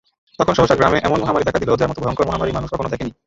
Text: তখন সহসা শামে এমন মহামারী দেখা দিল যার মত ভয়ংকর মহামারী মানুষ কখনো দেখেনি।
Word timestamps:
তখন 0.39 0.53
সহসা 0.53 0.75
শামে 0.79 0.97
এমন 1.03 1.19
মহামারী 1.21 1.45
দেখা 1.45 1.59
দিল 1.59 1.71
যার 1.75 1.89
মত 1.89 1.97
ভয়ংকর 1.99 2.27
মহামারী 2.27 2.51
মানুষ 2.51 2.69
কখনো 2.73 2.89
দেখেনি। 2.89 3.11